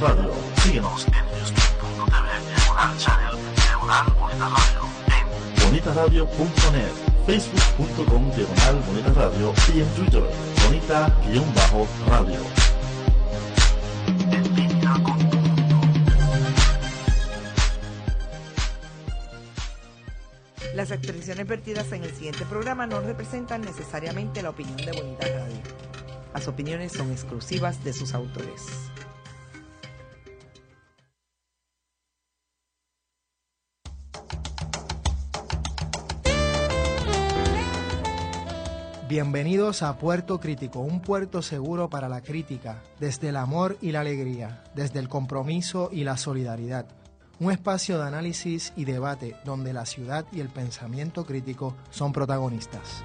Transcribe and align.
Radio. 0.00 0.32
Síguenos 0.62 1.06
en 1.08 1.12
news.tv, 1.12 2.26
diagonal 2.56 2.96
channel, 2.96 3.36
diagonal 3.54 4.06
bonita 4.18 4.48
radio, 4.48 4.80
en 5.12 5.62
bonitaradio.net, 5.66 6.92
facebook.com, 7.26 8.30
diagonal 8.34 8.82
bonita 8.86 9.12
radio 9.12 9.52
y 9.74 9.80
en 9.80 9.88
Twitter, 9.88 10.22
bonita-radio. 10.64 12.40
En 14.30 14.56
línea 14.56 14.94
con. 15.02 15.18
Las 20.74 20.90
expresiones 20.92 21.46
vertidas 21.46 21.92
en 21.92 22.04
el 22.04 22.14
siguiente 22.14 22.46
programa 22.46 22.86
no 22.86 23.00
representan 23.00 23.60
necesariamente 23.60 24.40
la 24.40 24.48
opinión 24.48 24.78
de 24.78 24.92
Bonita 24.92 25.26
Radio. 25.26 25.60
Las 26.32 26.48
opiniones 26.48 26.92
son 26.92 27.10
exclusivas 27.12 27.84
de 27.84 27.92
sus 27.92 28.14
autores. 28.14 28.89
Bienvenidos 39.10 39.82
a 39.82 39.98
Puerto 39.98 40.38
Crítico, 40.38 40.78
un 40.78 41.02
puerto 41.02 41.42
seguro 41.42 41.90
para 41.90 42.08
la 42.08 42.20
crítica, 42.20 42.80
desde 43.00 43.30
el 43.30 43.36
amor 43.38 43.76
y 43.80 43.90
la 43.90 44.02
alegría, 44.02 44.62
desde 44.76 45.00
el 45.00 45.08
compromiso 45.08 45.90
y 45.90 46.04
la 46.04 46.16
solidaridad. 46.16 46.86
Un 47.40 47.50
espacio 47.50 47.98
de 47.98 48.06
análisis 48.06 48.72
y 48.76 48.84
debate 48.84 49.34
donde 49.44 49.72
la 49.72 49.84
ciudad 49.84 50.26
y 50.30 50.38
el 50.38 50.48
pensamiento 50.48 51.26
crítico 51.26 51.74
son 51.90 52.12
protagonistas. 52.12 53.02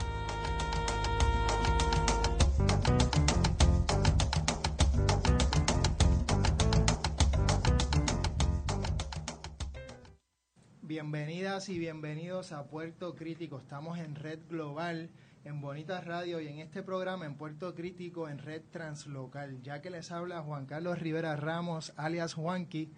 Bienvenidas 10.84 11.68
y 11.70 11.79
bienvenidos 11.79 12.51
a 12.51 12.68
Puerto 12.68 13.16
Crítico. 13.16 13.57
Estamos 13.57 13.98
en 13.98 14.13
Red 14.13 14.41
Global, 14.48 15.10
en 15.46 15.62
Bonita 15.62 16.01
Radio 16.01 16.41
y 16.41 16.48
en 16.48 16.57
este 16.57 16.82
programa 16.82 17.26
en 17.27 17.35
Puerto 17.35 17.76
Crítico 17.76 18.27
en 18.27 18.40
Red 18.40 18.63
Translocal, 18.71 19.62
ya 19.62 19.79
que 19.79 19.91
les 19.91 20.12
habla 20.12 20.41
Juan 20.41 20.65
Carlos 20.65 20.98
Rivera 20.98 21.35
Ramos, 21.35 21.93
alias 21.98 22.34
Juanqui, 22.34 22.91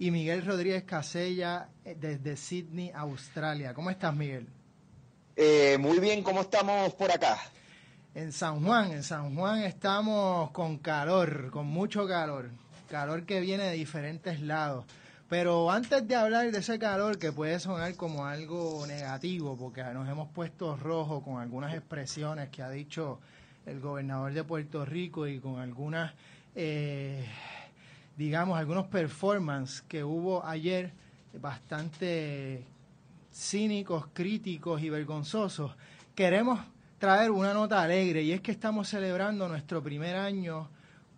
y 0.00 0.10
Miguel 0.10 0.44
Rodríguez 0.44 0.82
Casella 0.82 1.68
eh, 1.84 1.96
desde 1.98 2.36
Sydney, 2.36 2.90
Australia. 2.92 3.72
¿Cómo 3.72 3.88
estás, 3.88 4.16
Miguel? 4.16 4.48
Eh, 5.36 5.78
muy 5.78 6.00
bien, 6.00 6.24
¿cómo 6.24 6.40
estamos 6.40 6.92
por 6.94 7.12
acá? 7.12 7.38
En 8.16 8.32
San 8.32 8.64
Juan, 8.64 8.90
en 8.90 9.04
San 9.04 9.36
Juan 9.36 9.60
estamos 9.60 10.50
con 10.50 10.78
calor, 10.78 11.50
con 11.52 11.66
mucho 11.66 12.08
calor, 12.08 12.50
calor 12.90 13.24
que 13.24 13.40
viene 13.40 13.62
de 13.62 13.74
diferentes 13.74 14.40
lados. 14.40 14.86
Pero 15.32 15.70
antes 15.70 16.06
de 16.06 16.14
hablar 16.14 16.52
de 16.52 16.58
ese 16.58 16.78
calor 16.78 17.18
que 17.18 17.32
puede 17.32 17.58
sonar 17.58 17.96
como 17.96 18.26
algo 18.26 18.86
negativo, 18.86 19.56
porque 19.56 19.82
nos 19.82 20.06
hemos 20.06 20.28
puesto 20.28 20.76
rojo 20.76 21.22
con 21.22 21.40
algunas 21.40 21.72
expresiones 21.72 22.50
que 22.50 22.62
ha 22.62 22.68
dicho 22.68 23.18
el 23.64 23.80
gobernador 23.80 24.34
de 24.34 24.44
Puerto 24.44 24.84
Rico 24.84 25.26
y 25.26 25.40
con 25.40 25.58
algunas, 25.58 26.12
eh, 26.54 27.24
digamos, 28.14 28.58
algunos 28.58 28.88
performances 28.88 29.80
que 29.80 30.04
hubo 30.04 30.44
ayer 30.44 30.92
bastante 31.40 32.66
cínicos, 33.32 34.08
críticos 34.12 34.82
y 34.82 34.90
vergonzosos, 34.90 35.74
queremos 36.14 36.60
traer 36.98 37.30
una 37.30 37.54
nota 37.54 37.82
alegre 37.82 38.20
y 38.20 38.32
es 38.32 38.42
que 38.42 38.52
estamos 38.52 38.86
celebrando 38.86 39.48
nuestro 39.48 39.82
primer 39.82 40.14
año 40.14 40.68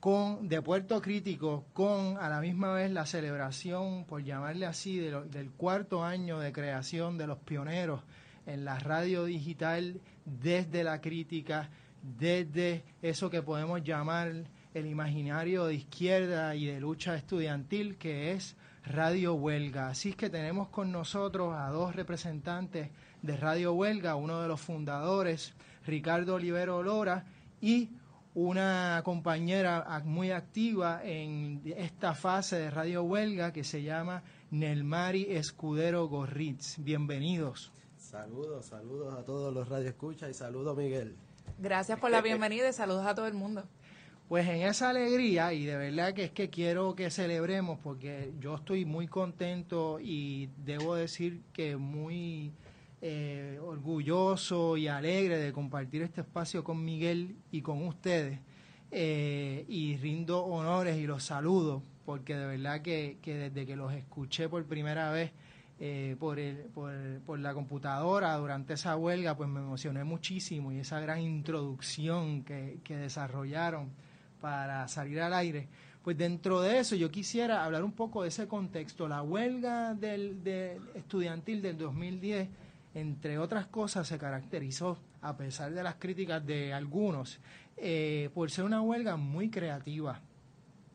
con 0.05 0.51
de 0.51 0.61
Puerto 0.61 1.01
Crítico 1.01 1.65
con 1.73 2.19
a 2.19 2.29
la 2.29 2.43
misma 2.43 2.75
vez 2.75 2.91
la 2.91 3.07
celebración, 3.07 4.05
por 4.05 4.23
llamarle 4.23 4.67
así, 4.67 4.99
del 4.99 5.51
cuarto 5.53 6.05
año 6.05 6.41
de 6.41 6.53
creación 6.53 7.17
de 7.17 7.27
los 7.27 7.39
pioneros 7.39 8.03
en 8.45 8.67
la 8.67 8.79
radio 8.79 9.25
digital 9.25 10.03
desde 10.27 10.85
la 10.85 11.01
crítica, 11.01 11.71
desde 12.03 12.85
eso 13.01 13.31
que 13.31 13.41
podemos 13.41 13.83
llamar 13.83 14.45
el 14.75 14.87
imaginario 14.87 15.65
de 15.65 15.77
izquierda 15.77 16.55
y 16.55 16.67
de 16.67 16.81
lucha 16.81 17.17
estudiantil 17.17 17.97
que 17.97 18.33
es 18.33 18.57
Radio 18.85 19.33
Huelga. 19.33 19.89
Así 19.89 20.11
es 20.11 20.17
que 20.17 20.29
tenemos 20.29 20.69
con 20.69 20.93
nosotros 20.93 21.55
a 21.57 21.71
dos 21.71 21.97
representantes 21.97 22.91
de 23.23 23.37
Radio 23.39 23.73
Huelga, 23.73 24.17
uno 24.17 24.43
de 24.43 24.49
los 24.49 24.61
fundadores, 24.61 25.55
Ricardo 25.87 26.35
Olivero 26.35 26.83
Lora, 26.83 27.25
y 27.63 27.89
una 28.35 29.01
compañera 29.05 30.03
muy 30.05 30.33
activa 30.33 31.01
en 31.05 31.63
esta 31.77 32.15
fase 32.15 32.59
de 32.59 32.71
Radio 32.71 33.05
Huelga 33.05 33.53
que 33.53 33.63
se 33.63 33.83
llama 33.83 34.25
Nelmari 34.51 35.27
Escudero 35.31 36.09
Gorritz. 36.09 36.79
Bienvenidos. 36.79 37.73
Saludos, 37.97 38.67
saludos 38.67 39.15
a 39.15 39.25
todos 39.25 39.55
los 39.55 39.69
radioescuchas 39.69 40.31
y 40.31 40.35
saludos 40.35 40.77
Miguel. 40.77 41.17
Gracias 41.59 41.99
por 42.01 42.11
la 42.11 42.23
bienvenida 42.23 42.69
y 42.69 42.73
saludos 42.73 43.07
a 43.07 43.15
todo 43.15 43.29
el 43.29 43.35
mundo. 43.35 43.65
Pues 44.29 44.49
en 44.49 44.63
esa 44.63 44.89
alegría, 44.89 45.53
y 45.53 45.67
de 45.67 45.77
verdad 45.77 46.15
que 46.15 46.25
es 46.25 46.31
que 46.33 46.49
quiero 46.49 46.95
que 46.97 47.11
celebremos, 47.11 47.79
porque 47.81 48.33
yo 48.41 48.57
estoy 48.57 48.85
muy 48.85 49.07
contento 49.07 50.01
y 50.01 50.49
debo 50.65 50.97
decir 50.97 51.43
que 51.53 51.77
muy 51.77 52.53
eh, 53.07 53.59
orgulloso 53.63 54.79
y 54.79 54.89
alegre 54.89 55.37
de 55.37 55.53
compartir 55.53 56.01
este 56.01 56.23
espacio 56.23 56.65
con 56.65 56.83
Miguel 56.83 57.37
y 57.53 57.61
con 57.61 57.87
ustedes. 57.87 58.41
eh, 58.91 59.65
y 59.69 59.97
rindo 59.99 60.43
honores 60.45 60.97
y 60.97 61.07
los 61.07 61.23
saludo, 61.25 61.83
porque 62.07 62.35
de 62.37 62.47
verdad 62.47 62.81
que, 62.81 63.19
que 63.21 63.35
desde 63.35 63.67
que 63.67 63.77
los 63.77 63.93
escuché 63.93 64.49
por 64.49 64.65
primera 64.65 65.11
vez 65.11 65.33
eh, 65.81 66.17
por, 66.19 66.39
el, 66.39 66.57
por, 66.73 66.93
por 67.27 67.39
la 67.41 67.53
computadora 67.53 68.35
durante 68.37 68.75
esa 68.75 68.97
huelga, 68.97 69.37
pues 69.37 69.49
me 69.51 69.61
emocioné 69.61 70.05
muchísimo 70.05 70.73
y 70.73 70.79
esa 70.79 70.99
gran 71.01 71.21
introducción 71.21 72.43
que, 72.45 72.79
que 72.85 72.97
desarrollaron 72.97 73.91
para 74.41 74.87
salir 74.89 75.21
al 75.21 75.35
aire. 75.35 75.69
Pues 76.03 76.17
dentro 76.17 76.61
de 76.63 76.79
eso 76.79 76.95
yo 76.97 77.11
quisiera 77.11 77.65
hablar 77.65 77.83
un 77.83 77.93
poco 77.93 78.23
de 78.23 78.29
ese 78.29 78.47
contexto. 78.47 79.09
La 79.09 79.23
huelga 79.23 79.93
del, 79.95 80.43
del 80.45 80.81
estudiantil 80.95 81.61
del 81.63 81.77
2010, 81.79 82.49
entre 82.95 83.39
otras 83.39 83.67
cosas, 83.67 84.07
se 84.07 84.19
caracterizó, 84.19 84.99
a 85.21 85.37
pesar 85.37 85.73
de 85.73 85.83
las 85.83 85.97
críticas 85.97 86.45
de 86.47 86.73
algunos, 86.73 87.41
eh, 87.77 88.31
por 88.33 88.51
ser 88.51 88.65
una 88.65 88.81
huelga 88.81 89.17
muy 89.17 89.51
creativa. 89.51 90.21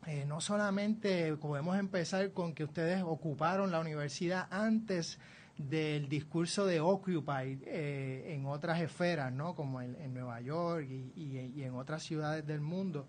Eh, 0.06 0.24
no 0.26 0.40
solamente 0.40 1.36
podemos 1.36 1.78
empezar 1.78 2.32
con 2.32 2.54
que 2.54 2.64
ustedes 2.64 3.02
ocuparon 3.02 3.70
la 3.70 3.80
universidad 3.80 4.48
antes 4.50 5.18
del 5.58 6.08
discurso 6.08 6.64
de 6.64 6.80
Occupy 6.80 7.60
eh, 7.66 8.32
en 8.34 8.46
otras 8.46 8.80
esferas, 8.80 9.30
¿no? 9.30 9.54
como 9.54 9.82
en, 9.82 10.14
Nueva 10.14 10.40
York 10.40 10.88
y 10.88 11.62
en 11.62 11.74
otras 11.74 12.02
ciudades 12.02 12.46
del 12.46 12.62
mundo. 12.62 13.06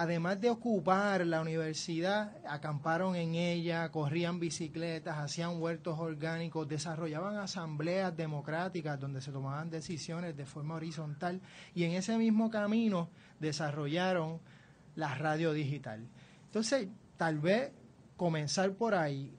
Además 0.00 0.40
de 0.40 0.48
ocupar 0.48 1.26
la 1.26 1.40
universidad, 1.40 2.36
acamparon 2.46 3.16
en 3.16 3.34
ella, 3.34 3.90
corrían 3.90 4.38
bicicletas, 4.38 5.18
hacían 5.18 5.60
huertos 5.60 5.98
orgánicos, 5.98 6.68
desarrollaban 6.68 7.36
asambleas 7.36 8.16
democráticas 8.16 9.00
donde 9.00 9.20
se 9.20 9.32
tomaban 9.32 9.70
decisiones 9.70 10.36
de 10.36 10.46
forma 10.46 10.76
horizontal 10.76 11.40
y 11.74 11.82
en 11.82 11.94
ese 11.94 12.16
mismo 12.16 12.48
camino 12.48 13.08
desarrollaron 13.40 14.38
la 14.94 15.16
radio 15.16 15.52
digital. 15.52 16.06
Entonces, 16.44 16.86
tal 17.16 17.40
vez 17.40 17.72
comenzar 18.16 18.72
por 18.74 18.94
ahí. 18.94 19.34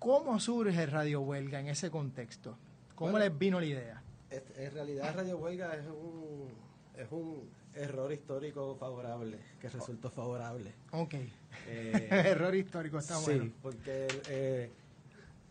¿Cómo 0.00 0.40
surge 0.40 0.84
Radio 0.86 1.20
Huelga 1.20 1.60
en 1.60 1.68
ese 1.68 1.92
contexto? 1.92 2.58
¿Cómo 2.96 3.12
Bueno. 3.12 3.24
les 3.24 3.38
vino 3.38 3.60
la 3.60 3.66
idea? 3.66 4.02
En 4.30 4.72
realidad 4.72 5.14
Radio 5.14 5.38
Huelga 5.38 5.76
es 5.76 5.86
un, 5.86 6.48
es 6.96 7.06
un 7.12 7.48
error 7.76 8.12
histórico 8.12 8.76
favorable, 8.76 9.38
que 9.60 9.68
resultó 9.68 10.10
favorable. 10.10 10.74
Ok. 10.92 11.14
Eh, 11.68 12.08
Error 12.10 12.54
histórico, 12.54 12.98
está 12.98 13.16
sí, 13.16 13.24
bueno. 13.24 13.52
porque 13.62 14.08
eh, 14.28 14.70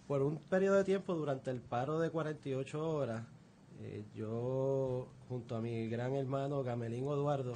por 0.07 0.21
un 0.21 0.37
periodo 0.37 0.77
de 0.77 0.83
tiempo 0.83 1.13
durante 1.15 1.51
el 1.51 1.61
paro 1.61 1.99
de 1.99 2.09
48 2.09 2.89
horas, 2.89 3.23
eh, 3.81 4.03
yo 4.15 5.07
junto 5.27 5.55
a 5.55 5.61
mi 5.61 5.87
gran 5.89 6.13
hermano 6.15 6.63
Gamelín 6.63 7.05
Eduardo, 7.05 7.53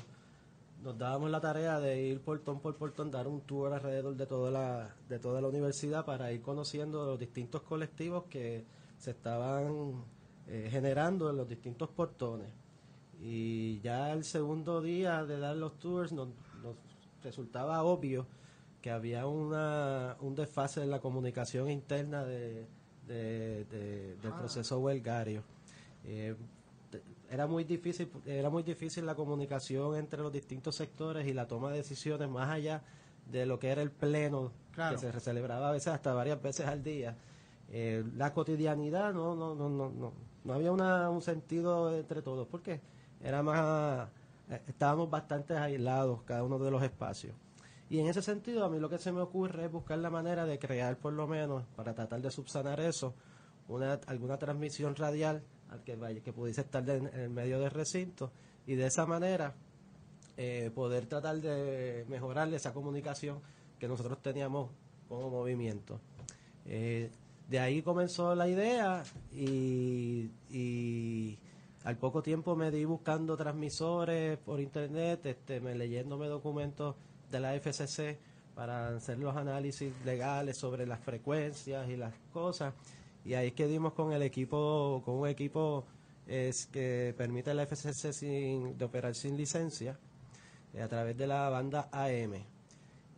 nos 0.81 0.97
dábamos 0.97 1.29
la 1.29 1.41
tarea 1.41 1.79
de 1.79 2.01
ir 2.01 2.21
portón 2.21 2.59
por 2.61 2.75
portón, 2.75 3.11
dar 3.11 3.27
un 3.27 3.41
tour 3.41 3.73
alrededor 3.73 4.15
de 4.15 4.25
toda 4.25 4.49
la, 4.49 4.95
de 5.09 5.19
toda 5.19 5.41
la 5.41 5.47
universidad 5.47 6.05
para 6.05 6.31
ir 6.31 6.41
conociendo 6.41 7.05
los 7.05 7.19
distintos 7.19 7.61
colectivos 7.63 8.25
que 8.29 8.63
se 8.97 9.11
estaban 9.11 10.03
eh, 10.47 10.67
generando 10.71 11.29
en 11.29 11.37
los 11.37 11.47
distintos 11.47 11.89
portones. 11.89 12.47
Y 13.21 13.79
ya 13.81 14.13
el 14.13 14.23
segundo 14.23 14.81
día 14.81 15.25
de 15.25 15.39
dar 15.39 15.55
los 15.55 15.77
tours 15.79 16.11
nos, 16.13 16.29
nos 16.63 16.75
resultaba 17.23 17.83
obvio 17.83 18.25
que 18.81 18.91
había 18.91 19.27
una, 19.27 20.15
un 20.21 20.35
desfase 20.35 20.81
en 20.81 20.89
la 20.89 20.99
comunicación 21.01 21.69
interna 21.69 22.23
de, 22.23 22.65
de- 23.07 23.65
de- 23.65 24.15
del 24.21 24.33
proceso 24.33 24.79
huelgario. 24.79 25.43
Eh, 26.05 26.35
era 27.29 27.45
muy 27.45 27.63
difícil 27.65 28.09
era 28.25 28.49
muy 28.49 28.63
difícil 28.63 29.05
la 29.05 29.13
comunicación 29.15 29.95
entre 29.97 30.21
los 30.21 30.31
distintos 30.31 30.75
sectores 30.75 31.27
y 31.27 31.33
la 31.33 31.47
toma 31.47 31.69
de 31.71 31.77
decisiones 31.77 32.27
más 32.29 32.49
allá 32.49 32.81
de 33.29 33.45
lo 33.45 33.59
que 33.59 33.67
era 33.69 33.81
el 33.81 33.91
pleno, 33.91 34.51
Claro. 34.71 34.95
que 34.95 35.11
se 35.11 35.19
celebraba 35.19 35.69
a 35.69 35.71
veces 35.73 35.89
hasta 35.89 36.13
varias 36.13 36.41
veces 36.41 36.65
al 36.65 36.81
día. 36.81 37.15
Eh, 37.71 38.03
la 38.15 38.33
cotidianidad 38.33 39.13
no 39.13 39.35
no 39.35 39.53
no 39.53 39.69
no 39.69 39.89
no 39.91 40.13
no 40.45 40.53
había 40.53 40.71
una, 40.71 41.09
un 41.11 41.21
sentido 41.21 41.95
entre 41.95 42.21
todos 42.23 42.47
porque 42.47 42.79
era 43.21 43.43
más 43.43 44.09
eh, 44.49 44.61
estábamos 44.67 45.09
bastante 45.09 45.55
aislados 45.55 46.23
cada 46.23 46.43
uno 46.43 46.59
de 46.59 46.71
los 46.71 46.81
espacios 46.83 47.35
y 47.89 47.99
en 47.99 48.07
ese 48.07 48.21
sentido 48.21 48.63
a 48.63 48.69
mí 48.69 48.79
lo 48.79 48.89
que 48.89 48.97
se 48.97 49.11
me 49.11 49.21
ocurre 49.21 49.65
es 49.65 49.71
buscar 49.71 49.97
la 49.99 50.09
manera 50.09 50.45
de 50.45 50.59
crear 50.59 50.97
por 50.97 51.13
lo 51.13 51.27
menos 51.27 51.65
para 51.75 51.93
tratar 51.93 52.21
de 52.21 52.31
subsanar 52.31 52.79
eso 52.79 53.13
una 53.67 53.93
alguna 54.07 54.37
transmisión 54.37 54.95
radial 54.95 55.43
al 55.69 55.83
que 55.83 55.95
vaya 55.95 56.21
que 56.21 56.33
pudiese 56.33 56.61
estar 56.61 56.87
en, 56.89 57.07
el 57.07 57.29
medio 57.29 57.59
del 57.59 57.71
recinto 57.71 58.31
y 58.65 58.75
de 58.75 58.87
esa 58.87 59.05
manera 59.05 59.53
eh, 60.37 60.71
poder 60.73 61.05
tratar 61.05 61.41
de 61.41 62.05
mejorar 62.07 62.53
esa 62.53 62.73
comunicación 62.73 63.41
que 63.77 63.87
nosotros 63.87 64.21
teníamos 64.21 64.69
como 65.07 65.29
movimiento. 65.29 65.99
Eh, 66.65 67.11
de 67.49 67.59
ahí 67.59 67.81
comenzó 67.81 68.35
la 68.35 68.47
idea 68.47 69.03
y 69.33 70.29
al 71.83 71.97
poco 71.97 72.21
tiempo 72.21 72.55
me 72.55 72.71
di 72.71 72.85
buscando 72.85 73.37
transmisores 73.37 74.37
por 74.37 74.59
internet, 74.59 75.25
este, 75.25 75.61
me 75.61 75.75
leyéndome 75.75 76.27
documentos 76.27 76.95
de 77.31 77.39
la 77.39 77.53
FCC 77.59 78.17
para 78.53 78.95
hacer 78.97 79.17
los 79.19 79.35
análisis 79.35 79.93
legales 80.03 80.57
sobre 80.57 80.85
las 80.85 80.99
frecuencias 80.99 81.89
y 81.89 81.95
las 81.95 82.13
cosas. 82.33 82.73
Y 83.23 83.33
ahí 83.33 83.47
es 83.47 83.53
que 83.53 83.67
dimos 83.67 83.93
con 83.93 84.11
el 84.11 84.21
equipo, 84.21 85.01
con 85.05 85.15
un 85.15 85.27
equipo 85.27 85.85
que 86.27 87.15
permite 87.17 87.53
la 87.53 87.65
FCC 87.65 88.13
sin, 88.13 88.77
de 88.77 88.85
operar 88.85 89.15
sin 89.15 89.35
licencia 89.35 89.97
eh, 90.73 90.81
a 90.81 90.87
través 90.87 91.17
de 91.17 91.25
la 91.25 91.49
banda 91.49 91.89
AM. 91.91 92.33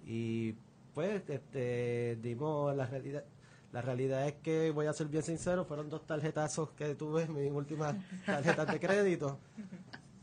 Y 0.06 0.54
pues 0.94 1.22
este, 1.28 2.18
dimos 2.22 2.76
la 2.76 2.86
realidad. 2.86 3.24
La 3.72 3.82
realidad 3.82 4.28
es 4.28 4.34
que, 4.36 4.70
voy 4.72 4.86
a 4.88 4.94
ser 4.94 5.08
bien 5.08 5.24
sincero, 5.24 5.64
fueron 5.66 5.90
dos 5.90 6.06
tarjetazos 6.06 6.72
que 6.72 6.94
tuve, 6.96 7.28
mis 7.28 7.52
últimas 7.52 7.96
tarjetas 8.26 8.68
de 8.72 8.80
crédito. 8.80 9.38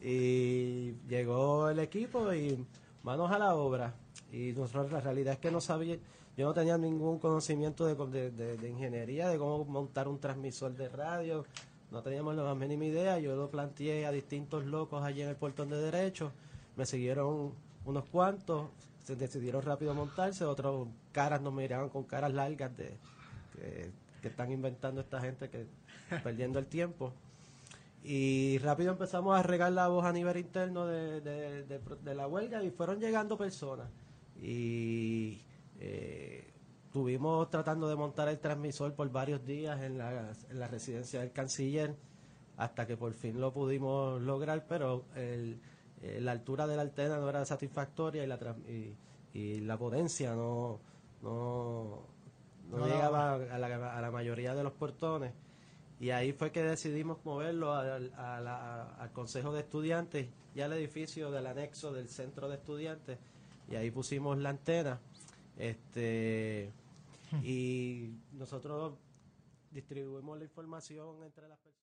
Y 0.00 0.92
llegó 1.08 1.68
el 1.70 1.78
equipo 1.80 2.32
y 2.32 2.64
manos 3.02 3.30
a 3.32 3.38
la 3.38 3.54
obra. 3.54 3.94
Y 4.32 4.52
nosotros 4.52 4.92
la 4.92 5.00
realidad 5.00 5.34
es 5.34 5.38
que 5.40 5.50
no 5.50 5.60
sabía, 5.60 5.96
yo 6.36 6.46
no 6.46 6.54
tenía 6.54 6.76
ningún 6.78 7.18
conocimiento 7.18 7.86
de, 7.86 8.30
de- 8.30 8.56
de- 8.58 8.68
ingeniería, 8.68 9.28
de 9.28 9.38
cómo 9.38 9.64
montar 9.64 10.06
un 10.08 10.18
transmisor 10.20 10.74
de 10.76 10.88
radio, 10.88 11.44
no 11.90 12.02
teníamos 12.02 12.36
la 12.36 12.54
mínima 12.54 12.84
idea, 12.84 13.18
yo 13.18 13.34
lo 13.34 13.50
planteé 13.50 14.04
a 14.06 14.12
distintos 14.12 14.66
locos 14.66 15.02
allí 15.02 15.22
en 15.22 15.28
el 15.30 15.36
portón 15.36 15.70
de 15.70 15.78
derecho, 15.78 16.30
me 16.76 16.84
siguieron 16.84 17.52
unos 17.86 18.04
cuantos, 18.04 18.68
se 19.02 19.16
decidieron 19.16 19.62
rápido 19.62 19.94
montarse, 19.94 20.44
otros 20.44 20.88
caras 21.12 21.40
nos 21.40 21.54
miraban 21.54 21.88
con 21.88 22.04
caras 22.04 22.32
largas 22.34 22.76
de 22.76 22.98
que, 23.58 23.90
que 24.22 24.28
están 24.28 24.50
inventando 24.52 25.00
esta 25.00 25.20
gente 25.20 25.48
que 25.50 25.66
perdiendo 26.22 26.58
el 26.58 26.66
tiempo. 26.66 27.12
Y 28.04 28.58
rápido 28.58 28.92
empezamos 28.92 29.38
a 29.38 29.42
regar 29.42 29.72
la 29.72 29.88
voz 29.88 30.04
a 30.04 30.12
nivel 30.12 30.36
interno 30.38 30.86
de, 30.86 31.20
de- 31.20 32.14
la 32.14 32.26
huelga 32.28 32.62
y 32.62 32.70
fueron 32.70 33.00
llegando 33.00 33.36
personas. 33.36 33.88
Y 34.40 35.40
eh, 35.80 36.44
estuvimos 36.86 37.50
tratando 37.50 37.88
de 37.88 37.96
montar 37.96 38.28
el 38.28 38.38
transmisor 38.38 38.94
por 38.94 39.10
varios 39.10 39.44
días 39.44 39.80
en 39.82 39.98
la, 39.98 40.32
en 40.48 40.58
la 40.58 40.68
residencia 40.68 41.20
del 41.20 41.32
canciller 41.32 41.94
hasta 42.56 42.86
que 42.86 42.96
por 42.96 43.12
fin 43.14 43.40
lo 43.40 43.52
pudimos 43.52 44.20
lograr, 44.22 44.64
pero 44.68 45.04
eh, 45.14 45.56
la 46.20 46.32
altura 46.32 46.66
de 46.66 46.76
la 46.76 46.82
antena 46.82 47.18
no 47.18 47.28
era 47.28 47.44
satisfactoria 47.44 48.22
y 48.24 48.26
la, 48.26 48.38
y, 48.68 48.96
y 49.38 49.60
la 49.60 49.76
potencia 49.76 50.34
no, 50.34 50.80
no, 51.22 52.02
no 52.68 52.78
No 52.78 52.86
llegaba 52.86 53.34
a 53.34 53.58
la, 53.58 53.96
a 53.96 54.00
la 54.00 54.10
mayoría 54.10 54.54
de 54.54 54.62
los 54.62 54.72
portones. 54.72 55.32
Y 56.00 56.10
ahí 56.10 56.32
fue 56.32 56.52
que 56.52 56.62
decidimos 56.62 57.18
moverlo 57.24 57.72
al, 57.74 58.12
a 58.14 58.40
la- 58.40 58.94
al 58.94 59.12
Consejo 59.12 59.52
de 59.52 59.60
Estudiantes 59.60 60.28
y 60.54 60.60
al 60.60 60.72
edificio 60.72 61.30
del 61.32 61.46
anexo 61.46 61.92
del 61.92 62.08
Centro 62.08 62.48
de 62.48 62.54
Estudiantes. 62.56 63.18
Y 63.68 63.74
ahí 63.76 63.90
pusimos 63.90 64.38
la 64.38 64.50
antena. 64.50 65.00
Este, 65.56 66.72
y 67.42 68.12
nosotros 68.32 68.94
distribuimos 69.72 70.38
la 70.38 70.44
información 70.44 71.22
entre 71.24 71.48
las 71.48 71.58
personas. 71.58 71.78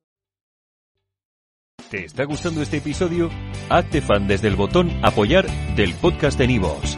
¿Te 1.91 2.05
está 2.05 2.23
gustando 2.23 2.61
este 2.61 2.77
episodio? 2.77 3.29
Hazte 3.69 4.01
fan 4.01 4.27
desde 4.27 4.47
el 4.47 4.55
botón 4.55 4.89
Apoyar 5.03 5.45
del 5.75 5.93
podcast 5.95 6.37
de 6.39 6.47
Nivos. 6.47 6.97